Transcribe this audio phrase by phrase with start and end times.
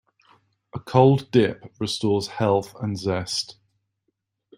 [0.73, 3.57] A cold dip restores health and zest.